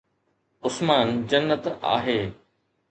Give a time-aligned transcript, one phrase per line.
[0.65, 2.33] عثمان جنت آهي